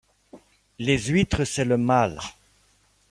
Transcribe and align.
les 0.79 0.97
huîtres 0.97 1.43
c'est 1.45 1.63
le 1.63 1.77
mal. 1.77 2.17